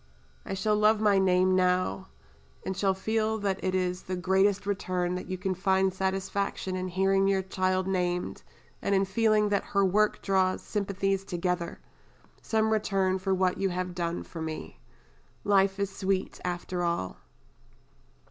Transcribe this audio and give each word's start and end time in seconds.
I 0.47 0.55
shall 0.55 0.75
love 0.75 0.99
my 0.99 1.19
name 1.19 1.55
now, 1.55 2.07
and 2.65 2.75
shall 2.75 2.95
feel 2.95 3.37
that 3.37 3.63
it 3.63 3.75
is 3.75 4.01
the 4.01 4.15
greatest 4.15 4.65
return 4.65 5.13
that 5.13 5.27
you 5.27 5.37
can 5.37 5.53
find 5.53 5.93
satisfaction 5.93 6.75
in 6.75 6.87
hearing 6.87 7.27
your 7.27 7.43
child 7.43 7.85
named, 7.87 8.41
and 8.81 8.95
in 8.95 9.05
feeling 9.05 9.49
that 9.49 9.63
her 9.63 9.85
work 9.85 10.23
draws 10.23 10.63
sympathies 10.63 11.23
together 11.23 11.79
some 12.41 12.73
return 12.73 13.19
for 13.19 13.35
what 13.35 13.59
you 13.59 13.69
have 13.69 13.93
done 13.93 14.23
for 14.23 14.41
me. 14.41 14.79
Life 15.43 15.79
is 15.79 15.95
sweet 15.95 16.39
after 16.43 16.81
all." 16.81 17.17